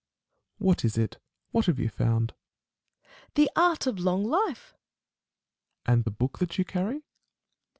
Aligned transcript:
What 0.57 0.83
is 0.83 0.97
it? 0.97 1.19
What 1.51 1.67
have 1.67 1.77
you 1.77 1.87
found? 1.87 2.33
Nat. 2.35 3.05
Phil. 3.05 3.29
The 3.45 3.51
art 3.55 3.85
of 3.85 3.99
long 3.99 4.23
life.^ 4.23 4.71
Met. 4.73 4.79
And 5.93 6.03
the 6.05 6.09
book 6.09 6.39
that 6.39 6.57
you 6.57 6.65
carry 6.65 7.03